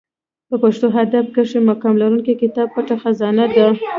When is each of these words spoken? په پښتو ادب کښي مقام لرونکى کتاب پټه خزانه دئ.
په 0.49 0.55
پښتو 0.63 0.87
ادب 1.03 1.25
کښي 1.35 1.59
مقام 1.69 1.93
لرونکى 2.01 2.33
کتاب 2.41 2.67
پټه 2.73 2.95
خزانه 3.01 3.45
دئ. 3.55 3.65